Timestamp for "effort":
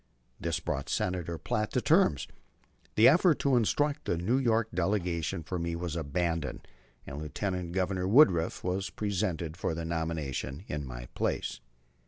3.07-3.37